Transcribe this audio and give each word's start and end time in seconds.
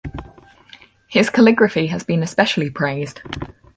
His 1.09 1.29
calligraphy 1.29 1.85
has 1.85 2.03
been 2.03 2.23
especially 2.23 2.71
praised. 2.71 3.21